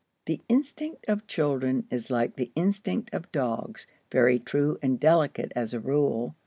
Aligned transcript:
The 0.25 0.41
instinct 0.49 1.07
of 1.07 1.27
children 1.27 1.85
is 1.91 2.09
like 2.09 2.35
the 2.35 2.51
instinct 2.55 3.13
of 3.13 3.31
dogs, 3.31 3.85
very 4.11 4.39
true 4.39 4.79
and 4.81 4.99
delicate 4.99 5.51
as 5.55 5.75
a 5.75 5.79
rule. 5.79 6.33